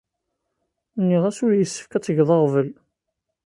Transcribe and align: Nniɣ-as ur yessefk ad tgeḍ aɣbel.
Nniɣ-as 0.99 1.37
ur 1.45 1.51
yessefk 1.55 1.91
ad 1.97 2.03
tgeḍ 2.03 2.29
aɣbel. 2.35 2.69